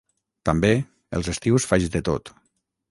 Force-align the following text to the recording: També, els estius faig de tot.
També, 0.49 0.71
els 1.19 1.31
estius 1.37 1.71
faig 1.73 1.87
de 1.99 2.05
tot. 2.11 2.37